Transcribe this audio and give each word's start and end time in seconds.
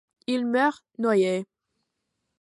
Il 0.25 0.45
meurt 0.47 0.83
noyé. 0.97 1.45